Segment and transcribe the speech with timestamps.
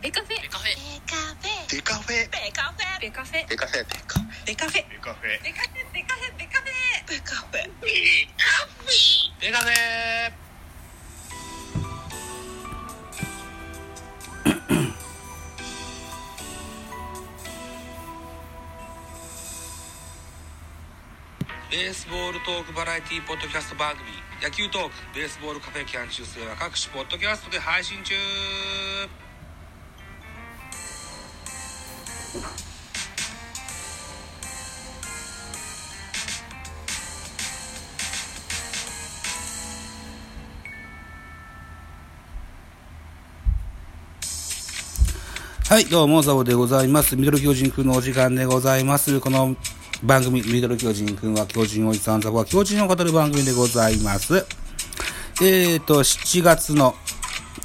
[0.00, 0.68] ベカフェベカフェ
[1.74, 7.72] ベカフェベカフェベカフェベカフェベカフェベカフェベカフェベカフェベカフェベカフェベカフェベカフェ
[9.40, 10.48] ベカフェ
[21.70, 24.08] ベースボールトークバラエティポッドキャスト番組
[24.42, 28.14] 野球トークベースボールカフェキャン中世は各種ポッドキャストで配信中
[45.68, 47.14] はい、どうも、ザボでございます。
[47.14, 49.20] ミドル巨人くんのお時間でございます。
[49.20, 49.54] この
[50.02, 54.46] 番組、ミドル巨人くんは巨人おじさんザボは巨人を語る番組でございます。
[55.42, 56.94] えーと、7月の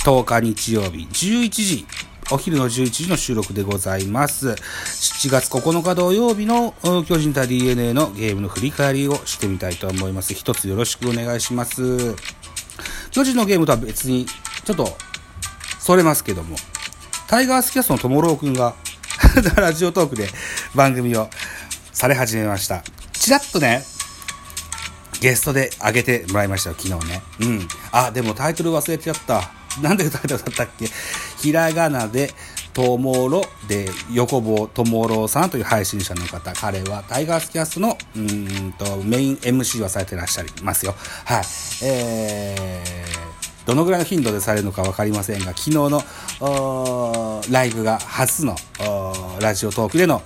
[0.03, 1.85] 10日日曜日、11時、
[2.29, 4.49] お昼の11時の収録でございます。
[4.49, 6.76] 7月9日土曜日の
[7.07, 10.34] 巨人対 DNA のゲームの振り返りをしてみたいと思います。
[10.34, 12.15] 一つよろしくお願いします。
[13.12, 14.26] 巨人のゲームとは別に、
[14.65, 14.90] ちょっと、
[15.79, 16.57] それますけども、
[17.34, 18.76] タイガースキャストのともろうくんが、
[19.57, 20.29] ラジオトークで
[20.76, 21.31] 番組を
[21.91, 22.84] され始めました。
[23.12, 23.84] ちらっとね、
[25.20, 27.23] ゲストで上げてもらいましたよ、昨日ね。
[27.40, 27.67] うん。
[27.91, 29.49] あ、でもタイトル忘れてやった。
[29.81, 30.87] なんでタイトルだったっけ？
[31.41, 32.31] ひらがなで、
[32.71, 36.53] ともろで、横棒ともろうさんという配信者の方。
[36.53, 40.93] 彼はタイガースキャストの、うんと、メイン MC をされてらっしゃいますよ。
[41.25, 41.43] はい。
[41.81, 43.23] えー、
[43.65, 46.03] どのぐらいの頻度でされるのか分かりませんが、昨日の
[47.49, 48.55] ライブが初の
[49.39, 50.21] ラジオトークでの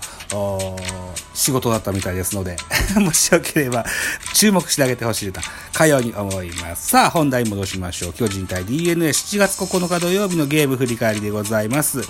[1.33, 2.57] 仕事だったみたいですので、
[2.99, 3.85] もしよければ
[4.33, 5.39] 注目してあげてほしいと、
[5.73, 6.89] かように思います。
[6.89, 8.13] さあ、本題戻しましょう。
[8.13, 12.01] 巨人対 DNA7 月9日土曜日のゲーム振り返りでございます。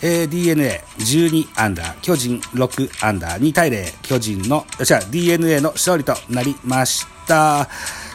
[0.00, 0.28] えー、
[0.98, 7.68] DNA12 アンダー、巨人6アンダー、2対0、巨人の、じゃあ DNA の勝利となりました。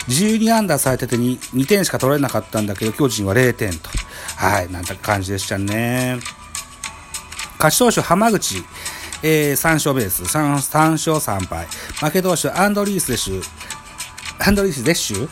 [0.07, 3.89] 12アンダーされてて 2, 2点しか取れなかったんだけど、巨人は0点と。
[4.37, 6.19] はい、なんて感じでしたね。
[7.57, 8.63] 勝ち投手浜口、
[9.21, 11.67] えー、3勝ベース、3, 3勝3敗。
[11.99, 13.41] 負け投手アンドリースでしゅ、
[14.39, 15.29] アンドリースでしゅ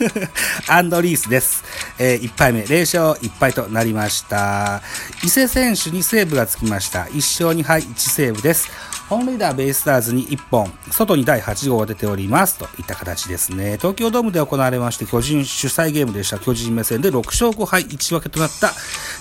[0.68, 1.62] アンドリースです。
[1.98, 4.82] えー、1敗目、0勝1敗となりました。
[5.22, 7.04] 伊勢選手にセーブがつきました。
[7.04, 8.70] 1勝2敗1セーブです。
[9.08, 12.58] 本塁打ベイスターズに1本、ソトに第8号が出ております。
[12.58, 13.78] といった形ですね。
[13.78, 18.72] 東京ドームで行われまして、巨人主催ゲームでした巨人目線で6勝5敗1分けとなった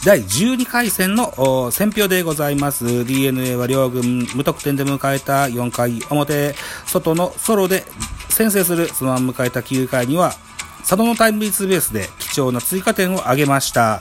[0.06, 3.06] 第12回戦のお選票でございます。
[3.06, 6.54] DNA は両軍無得点で迎えた4回表、
[6.86, 7.86] 外のソロで
[8.30, 10.34] 先制する、そのまま迎えた9回には、
[10.88, 14.00] 佐野のタイムリーツーベースで貴重な追加点を挙げました。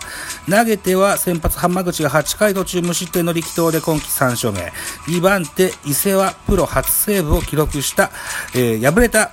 [0.49, 4.73] 投げては先発浜口が8回途中無失点の力投で今季3勝目。
[5.09, 8.13] 2番手伊勢はプロ初セーブを記録した、
[8.55, 9.33] えー敗れた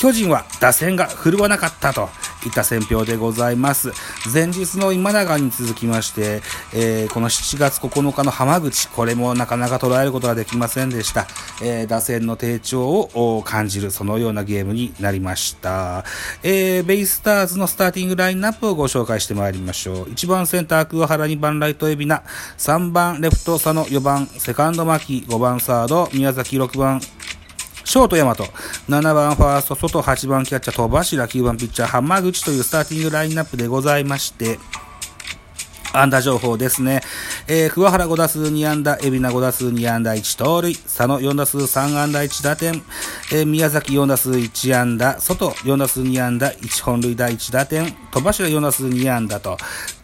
[0.00, 2.08] 巨人は打線が振るわなかったと
[2.46, 3.92] いた選評でございます。
[4.32, 6.42] 前日の今永に続きまして、
[6.74, 11.26] えーこの7月9日の浜口、これもなかなか捉えることができませんでした。
[11.62, 16.04] えー打線の低調を感じる、そのようなゲームになりました。
[16.42, 20.04] えーベイスターズのスターティングラインナップをご紹介してまいりましょう。
[20.04, 22.22] 1番センター、桑原、2番ライト、海老名、
[22.58, 27.00] 3番レフト、佐野、4番セカンド、牧、5番サード、宮崎、6番
[27.90, 34.60] ショート大和、7番ファースト、外、8番キャッチャー、戸柱、9番ピッチャー、浜口というスターティングラインナップでございまして、
[35.92, 37.00] 安打情報ですね。
[37.48, 42.80] えー、桑原5打数2安打、海老名5打数2安打1盗塁、佐野4打数3安打1打点、
[43.32, 49.58] えー宮崎4打数1安打、外4打数2安打、1本塁打1打点、戸柱4打数2安打と、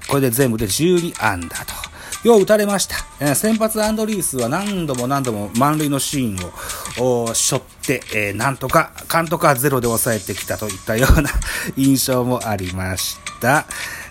[0.08, 1.85] これで全部で12安打と。
[2.26, 2.97] よう打たれました。
[3.20, 11.31] えー先発アンドリースは何度も何度も満塁のシーンをお背負って、えーなんとか、監督はゼロで抑えてきたといったような
[11.76, 13.66] 印象もありました。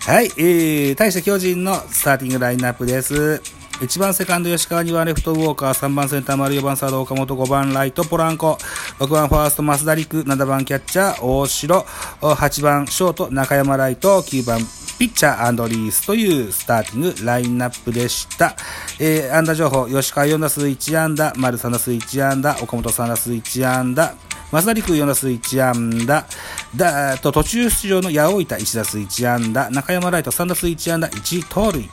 [0.06, 3.42] はい、えー、対して巨人のスターティングラインナップです。
[3.80, 8.56] 1番セカンド吉川、2番レフトウォーカー、3番センター丸、4番サード岡本、5番ライトポランコ、
[8.98, 11.80] 6番ファースト増田陸、7番キャッチャー大城、
[12.22, 14.60] 8番ショート中山ライト、9番
[14.98, 18.56] ピッチャーリースというスターティングラインナップでした。
[18.98, 24.14] えー、安打情報、吉川4打数1安打、丸3打数1安打、岡本3打数1安打、
[24.50, 26.26] 増田陸4打数1安打、
[26.74, 31.88] だーと途中出場の八百板1打数1安打、中山ライト3打数1安打、1盗塁。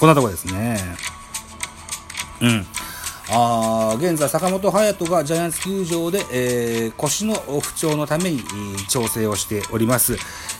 [0.00, 0.80] こんなところですね。
[2.40, 2.66] うん。
[3.32, 8.42] あ現在、坂本勇人がジャイアンツ球場で、えー腰の不調のために、
[8.88, 10.14] 調整をしております。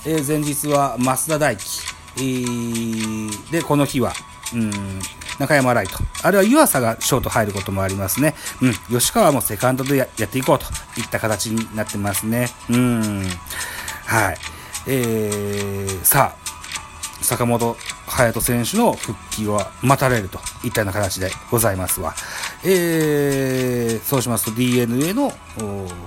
[0.07, 1.81] えー前日は増田大輝、
[2.17, 4.13] えーで、この日は、
[4.55, 4.71] うん、
[5.39, 8.35] 中山ライト、あるいは湯浅がショート入ることもありますね。
[8.63, 10.67] うん、吉川もセカンドでややっていこうと
[11.01, 12.51] いった形になってますね。
[12.69, 13.25] うん、
[14.07, 14.39] はい。
[14.87, 17.77] えー、さあ、坂本
[18.07, 22.15] 勇人選手の復帰は待たれるといったような形でございますわ。
[22.65, 25.33] えー、そうしますと DNA の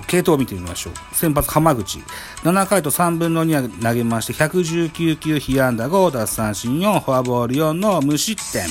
[0.07, 0.93] 系統を見てみましょう。
[1.15, 1.99] 先発浜口。
[2.43, 8.63] 7回と3分の2投げまして、119球被安打5奪三振4、フォアボール4の無失点。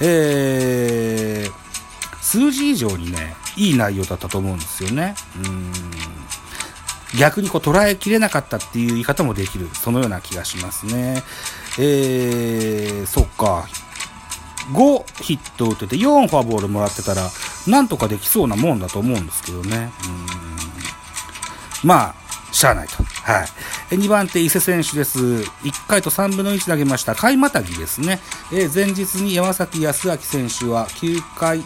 [0.00, 5.14] えー、数字以上にね、いい内容だったと思うんですよね。
[5.44, 5.72] うん
[7.18, 11.22] 逆にこう捉えきれなかったっていう言い方もできる、そのような気がしますね。
[11.78, 13.68] えー、そっか。
[14.72, 17.28] 5ヒット打ってて4フォアボールもらってたら、
[17.66, 19.92] なんとかできそうなもんだと思うんですけどね。
[20.08, 20.10] う
[21.84, 22.24] んまあ、
[22.54, 23.02] しゃあないと。
[23.02, 23.44] は
[23.90, 23.96] い。
[23.96, 25.18] 2番手、伊勢選手です。
[25.18, 27.14] 1回と3分の1投げました。
[27.14, 28.20] 買いまたぎですね。
[28.52, 31.62] え、前日に山崎康明選手は9回、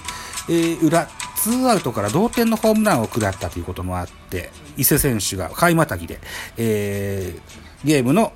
[0.48, 6.20] え、裏、ツーアウトから同点のホームランを下ったということもあって、伊勢選手が買いまたぎで、
[6.56, 8.32] えー、ゲームの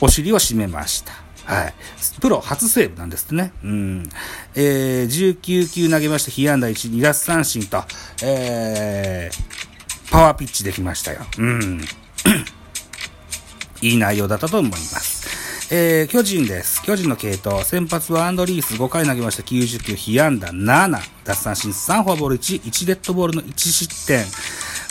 [0.00, 1.23] お尻を締めました。
[1.44, 1.74] はい。
[2.20, 3.52] プロ初セーブなんですってね。
[3.62, 4.08] うん。
[4.54, 7.82] えー、19球投げまして、被安打1、2奪三振と、
[8.22, 11.20] えー、パワーピッチできましたよ。
[11.38, 11.80] うん。
[13.82, 15.24] いい内容だったと思います。
[15.70, 16.82] えー、巨人です。
[16.82, 17.64] 巨人の系統。
[17.64, 19.42] 先発はアンドリース5回投げました。
[19.42, 24.24] 90球、被安打7、奪三振3、フォアボール1、1デッドボールの1失点。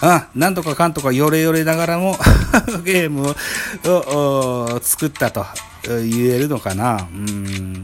[0.02, 2.18] あ、なんとかかんとかよれよれながらも
[2.84, 3.34] ゲーム
[3.86, 5.46] を作ったと
[5.86, 7.08] 言えるのかな？
[7.12, 7.84] うん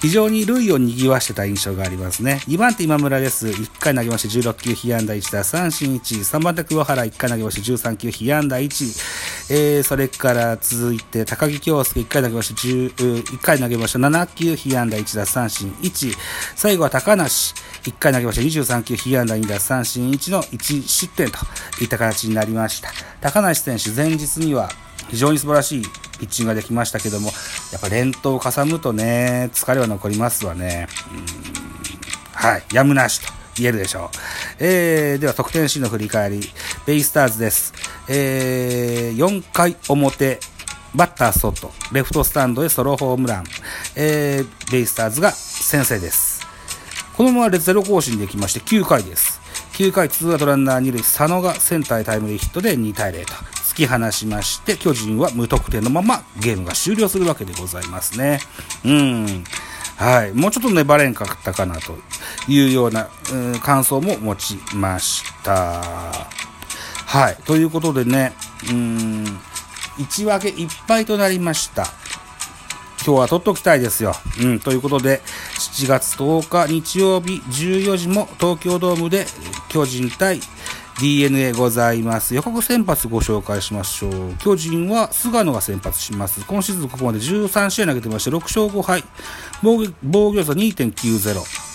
[0.00, 2.42] 非常に塁を賑わしてた印象がありますね。
[2.46, 3.48] 2番手今村です。
[3.48, 6.18] 1回投げまして16球被安打1打三振1。
[6.38, 9.54] 3番手桑原1回投げまして13球被安打1。
[9.54, 16.14] えー、それから続いて高木京介1回投げまして、1回投げまして7球被安打1打三振1。
[16.54, 17.54] 最後は高梨。
[17.84, 21.38] 1回投げまして23球被安打2打三振1の1失点と
[21.80, 22.90] いった形になりました。
[23.20, 24.70] 高梨選手前日には
[25.08, 25.82] 非常に素晴らしい
[26.18, 27.30] ピッチングができましたけども、
[27.72, 30.88] やっぱ連投をかさむとね、疲れは残りますわね。
[32.32, 34.16] はい、やむなしと言えるでしょう。
[34.58, 36.40] えー、では得点シーンの振り返り。
[36.86, 37.72] ベイスターズです。
[38.08, 40.40] えー、4回表、
[40.94, 43.44] バッター外、レフトスタンドへソロホームラン。
[43.96, 46.46] えー、ベイスターズが先制です。
[47.16, 49.40] このままゼロ更新できまして9回です。
[49.72, 58.40] 9回ツーアウトランナー2塁、佐野がセンターへタイムリーヒットで2対0と突き放しまして、巨人は無得点のままゲームが終了するわけでございますね。
[58.86, 59.44] うん。
[59.96, 60.32] はい。
[60.32, 61.98] もうちょっと粘れんかったかなと
[62.48, 65.82] いうような、うん、感想も持ちました。
[65.82, 67.36] はい。
[67.44, 68.32] ということでね、
[68.70, 69.24] うん、
[69.98, 71.86] 1分けいっぱいとなりました。
[73.04, 74.14] 今日は取っときたいですよ。
[74.40, 75.20] うん、ということで、
[75.58, 79.26] 7月10日日曜日14時も東京ドームで
[79.68, 80.40] 巨人対
[81.00, 82.34] DNA ございます。
[82.34, 84.34] 予告先発ご紹介しましょう。
[84.38, 86.44] 巨人は菅野が先発します。
[86.46, 89.04] 今シーズンここまで13試合投げてまして、6勝5敗。
[89.62, 91.66] 防御防御率2.90。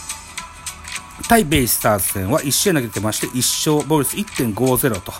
[1.29, 5.13] 対ベイスターズ戦は1試合投げてまして、1勝、防御率1.50と。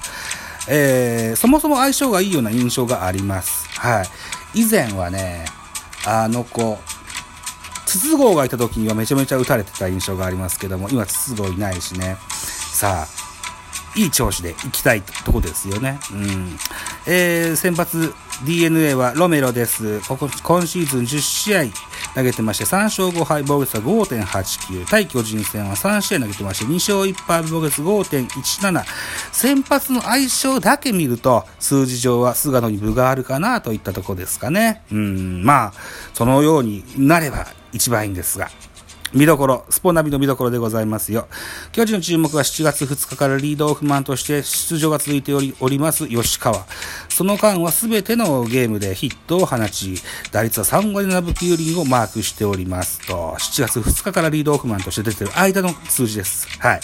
[0.68, 3.68] えー、そもそも相性がいいような印象があります。
[3.80, 4.02] は
[4.56, 4.62] い。
[4.62, 5.46] 以前はね、
[6.08, 6.80] あの子、
[7.86, 12.18] 筒香がいた時にはめちゃめちゃ打たれてた印象がありますけども、今筒香いないしね。
[12.74, 13.21] さあ、
[13.96, 16.00] いい調子で行きたいとこですよね。
[16.12, 16.58] うん。
[17.08, 18.14] えー、先発
[18.46, 20.00] DNA はロメロです。
[20.02, 21.64] 今シーズン10試合
[22.16, 24.86] 投げてまして、3勝5敗、防御率は5.89。
[24.86, 28.84] 対巨人戦は3試合投げてまして、2勝1敗、防御率5.17。
[29.32, 34.84] 先発の相性だけ見ると、数字上は菅野に分があるかなといったところですかね。
[34.92, 35.74] うん、まあ、
[36.14, 38.50] そのようになれば一番いいんですが。
[39.14, 41.28] 見どころ、スポナビの見どころでございますよ。
[41.72, 45.40] 巨人の注目は7月2日からリードオフマンとして出場が続いてお
[45.70, 46.66] ります吉川。
[47.10, 49.96] その間は全てのゲームでヒットを放ち、
[50.32, 56.48] 打率は3割7分9厘をマークしておりますと、7月2日からリードオフマンとして出てる間の数字です。
[56.60, 56.82] はい。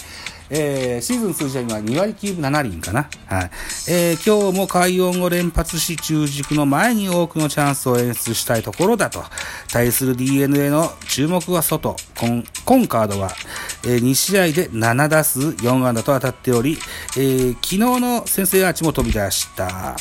[0.50, 3.10] えー、シーズン数字は今2割9分7厘かな。
[3.28, 3.52] はい。
[3.90, 9.24] えー、今日も快音を連発し、中軸の前に多くのチャンスを演出したいところだと。
[9.72, 11.96] 対する DNA の注目は外。
[12.18, 13.32] コンコンカードは、
[13.86, 16.78] えー、2試合で7打数4安打と当たっており、
[17.18, 19.96] えー、昨日の先制アーチも飛び出した。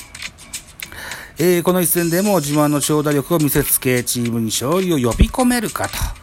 [1.38, 6.15] えー、この一戦でも自慢の長打力を見せつけ、チームに勝利を呼び込めるかと。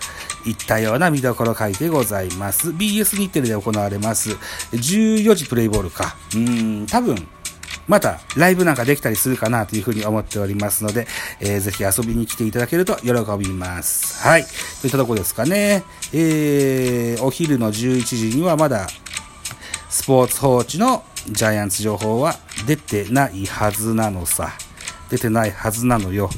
[0.45, 2.69] いったような見どころ書いてございます。
[2.69, 4.31] BS 日テレで行われます。
[4.71, 6.15] 14時プレイボールか。
[6.35, 7.15] うん、多分、
[7.87, 11.07] またライブなんかできたりするかなというふうに思っておりますので、
[11.39, 14.25] えー、ぜひ遊びに来ていただけると喜びます。
[14.25, 14.45] はい。
[14.81, 15.83] といったとこですかね。
[16.13, 18.87] えー、お昼の11時にはまだ
[19.89, 22.35] スポーツ報知のジャイアンツ情報は
[22.65, 24.53] 出てないはずなのさ。
[25.09, 26.29] 出てないはずなのよ。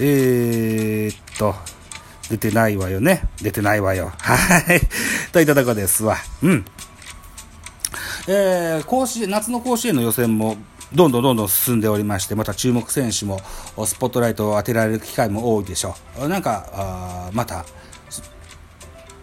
[0.00, 1.54] えー、っと、
[2.30, 3.24] 出てないわよね。
[3.42, 4.12] 出てないわよ。
[4.18, 4.80] はい。
[5.32, 6.16] といったとこですわ。
[6.42, 6.64] うん。
[8.28, 10.56] えー、甲子、夏の甲子園の予選も、
[10.94, 13.40] どんどんどんどん進んでおりまして、また注目選手も、
[13.84, 16.28] スポットライトを当てられる機会も多いでしょう。
[16.28, 17.64] なんか、あまた、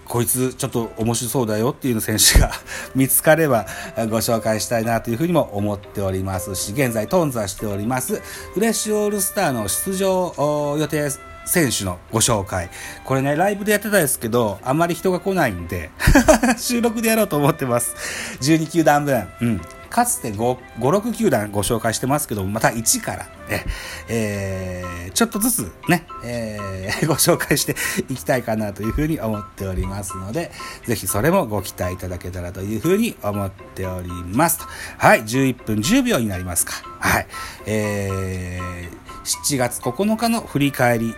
[0.07, 2.51] こいつちょっと面白そうだよっていう選手が
[2.95, 3.65] 見つかれば
[4.09, 8.21] ご紹介したいなというふうにも思っておりますし、現在頓挫しております
[8.53, 11.09] フレッシュオールスターの出場予定
[11.48, 12.70] 選手のご紹介。
[13.06, 15.89] これね、ライブでやってたんですけど、あんまり人が来ないんで
[16.60, 17.96] 収録でやろうと思ってます。
[18.42, 19.27] 12球団分。
[19.42, 19.62] うん。
[19.89, 23.66] かつて5、5、6球団ご紹介してますけど、また1からね、
[24.10, 27.75] えー、ちょっとずつね、えー、 ご紹介して
[28.10, 30.51] いきたいかなというふうに思っておりますので、
[30.86, 34.60] ぜひそれもご期待いただけたらというふうに思っております。
[34.98, 36.74] はい、11分10秒になりますか。
[37.00, 37.27] はい。
[37.66, 39.08] えー、
[39.46, 41.16] 7月9日の振り返り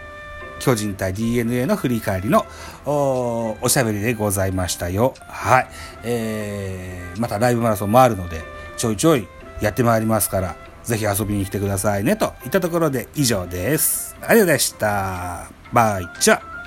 [0.59, 2.45] 巨人対 DNA の振り返りの
[2.85, 5.13] おしゃべりでございましたよ。
[5.27, 5.67] はい。
[6.03, 8.41] えー、またライブマラソンもあるので、
[8.77, 9.27] ちょいちょい
[9.61, 12.15] やってまいりますから、ぜひ遊びに来てくださいね。
[12.15, 14.15] といったところで以上です。
[14.21, 15.51] ありがとうございました。
[15.73, 16.58] バイチャ